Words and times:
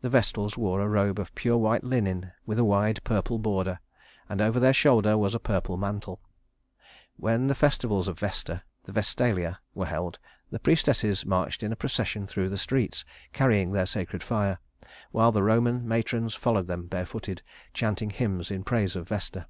The 0.00 0.08
Vestals 0.08 0.56
wore 0.56 0.80
a 0.80 0.88
robe 0.88 1.18
of 1.18 1.34
pure 1.34 1.58
white 1.58 1.84
linen 1.84 2.32
with 2.46 2.58
a 2.58 2.64
wide 2.64 3.04
purple 3.04 3.38
border, 3.38 3.80
and 4.26 4.40
over 4.40 4.58
their 4.58 4.72
shoulders 4.72 5.16
was 5.16 5.34
a 5.34 5.38
purple 5.38 5.76
mantle. 5.76 6.22
When 7.18 7.48
the 7.48 7.54
festivals 7.54 8.08
of 8.08 8.18
Vesta, 8.18 8.62
the 8.84 8.92
Vestalia, 8.92 9.60
were 9.74 9.84
held, 9.84 10.18
the 10.50 10.58
priestesses 10.58 11.26
marched 11.26 11.62
in 11.62 11.70
a 11.70 11.76
procession 11.76 12.26
through 12.26 12.48
the 12.48 12.56
streets, 12.56 13.04
carrying 13.34 13.72
their 13.72 13.84
sacred 13.84 14.22
fire, 14.22 14.58
while 15.10 15.32
the 15.32 15.42
Roman 15.42 15.86
matrons 15.86 16.34
followed 16.34 16.66
them 16.66 16.86
barefooted, 16.86 17.42
chanting 17.74 18.08
hymns 18.08 18.50
in 18.50 18.64
praise 18.64 18.96
of 18.96 19.06
Vesta. 19.06 19.48